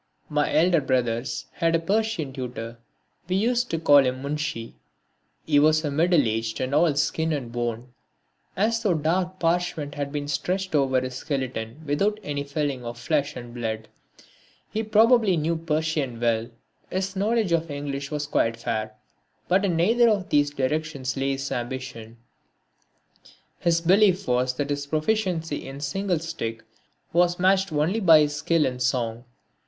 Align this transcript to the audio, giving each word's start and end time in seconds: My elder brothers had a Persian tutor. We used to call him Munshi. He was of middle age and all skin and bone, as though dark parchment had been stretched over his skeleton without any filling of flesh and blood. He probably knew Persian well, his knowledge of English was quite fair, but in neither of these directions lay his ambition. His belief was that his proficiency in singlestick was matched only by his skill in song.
My 0.31 0.51
elder 0.51 0.81
brothers 0.81 1.45
had 1.51 1.75
a 1.75 1.79
Persian 1.79 2.33
tutor. 2.33 2.79
We 3.29 3.35
used 3.35 3.69
to 3.69 3.77
call 3.77 3.99
him 4.03 4.23
Munshi. 4.23 4.73
He 5.45 5.59
was 5.59 5.85
of 5.85 5.93
middle 5.93 6.27
age 6.27 6.59
and 6.59 6.73
all 6.73 6.95
skin 6.95 7.31
and 7.31 7.51
bone, 7.51 7.93
as 8.57 8.81
though 8.81 8.95
dark 8.95 9.37
parchment 9.39 9.93
had 9.93 10.11
been 10.11 10.27
stretched 10.27 10.73
over 10.73 10.99
his 10.99 11.13
skeleton 11.17 11.83
without 11.85 12.19
any 12.23 12.43
filling 12.43 12.83
of 12.83 12.97
flesh 12.97 13.35
and 13.35 13.53
blood. 13.53 13.89
He 14.71 14.81
probably 14.81 15.37
knew 15.37 15.55
Persian 15.55 16.19
well, 16.19 16.49
his 16.89 17.15
knowledge 17.15 17.51
of 17.51 17.69
English 17.69 18.09
was 18.09 18.25
quite 18.25 18.57
fair, 18.57 18.95
but 19.47 19.63
in 19.65 19.75
neither 19.75 20.09
of 20.09 20.29
these 20.29 20.49
directions 20.49 21.15
lay 21.15 21.33
his 21.33 21.51
ambition. 21.51 22.17
His 23.59 23.81
belief 23.81 24.27
was 24.27 24.55
that 24.55 24.71
his 24.71 24.87
proficiency 24.87 25.67
in 25.67 25.79
singlestick 25.79 26.63
was 27.13 27.37
matched 27.37 27.71
only 27.71 27.99
by 27.99 28.21
his 28.21 28.35
skill 28.35 28.65
in 28.65 28.79
song. 28.79 29.25